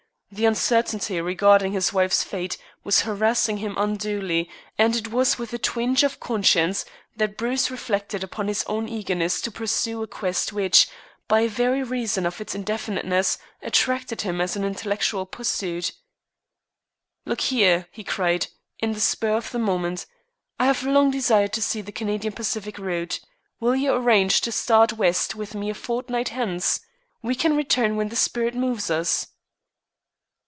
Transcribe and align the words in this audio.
The 0.33 0.45
uncertainty 0.45 1.19
regarding 1.19 1.73
his 1.73 1.91
wife's 1.91 2.23
fate 2.23 2.55
was 2.85 3.01
harassing 3.01 3.57
him 3.57 3.75
unduly 3.77 4.49
and 4.77 4.95
it 4.95 5.09
was 5.11 5.37
with 5.37 5.51
a 5.51 5.57
twinge 5.57 6.03
of 6.03 6.21
conscience 6.21 6.85
that 7.17 7.35
Bruce 7.35 7.69
reflected 7.69 8.23
upon 8.23 8.47
his 8.47 8.63
own 8.65 8.87
eagerness 8.87 9.41
to 9.41 9.51
pursue 9.51 10.01
a 10.01 10.07
quest 10.07 10.53
which, 10.53 10.87
by 11.27 11.47
very 11.49 11.83
reason 11.83 12.25
of 12.25 12.39
its 12.39 12.55
indefiniteness, 12.55 13.39
attracted 13.61 14.21
him 14.21 14.39
as 14.39 14.55
an 14.55 14.63
intellectual 14.63 15.25
pursuit. 15.25 15.91
"Look 17.25 17.41
here," 17.41 17.89
he 17.91 18.05
cried, 18.05 18.47
on 18.81 18.93
the 18.93 19.01
spur 19.01 19.35
of 19.35 19.51
the 19.51 19.59
moment, 19.59 20.05
"I 20.57 20.65
have 20.67 20.81
long 20.83 21.11
desired 21.11 21.51
to 21.51 21.61
see 21.61 21.81
the 21.81 21.91
Canadian 21.91 22.33
Pacific 22.33 22.77
route. 22.79 23.19
Will 23.59 23.75
you 23.75 23.91
arrange 23.91 24.39
to 24.41 24.53
start 24.53 24.93
West 24.93 25.35
with 25.35 25.55
me 25.55 25.69
a 25.69 25.73
fortnight 25.73 26.29
hence? 26.29 26.79
We 27.21 27.35
can 27.35 27.53
return 27.53 27.97
when 27.97 28.07
the 28.07 28.15
spirit 28.15 28.55
moves 28.55 28.89
us." 28.89 29.27